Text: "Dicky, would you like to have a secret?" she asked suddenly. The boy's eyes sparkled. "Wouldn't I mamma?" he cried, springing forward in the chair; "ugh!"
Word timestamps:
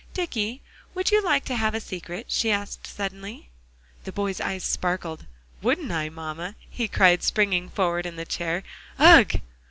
"Dicky, 0.15 0.63
would 0.95 1.11
you 1.11 1.21
like 1.23 1.45
to 1.45 1.55
have 1.55 1.75
a 1.75 1.79
secret?" 1.79 2.25
she 2.31 2.49
asked 2.49 2.87
suddenly. 2.87 3.49
The 4.03 4.11
boy's 4.11 4.41
eyes 4.41 4.63
sparkled. 4.63 5.27
"Wouldn't 5.61 5.91
I 5.91 6.09
mamma?" 6.09 6.55
he 6.71 6.87
cried, 6.87 7.21
springing 7.21 7.69
forward 7.69 8.07
in 8.07 8.15
the 8.15 8.25
chair; 8.25 8.63
"ugh!" 8.97 9.41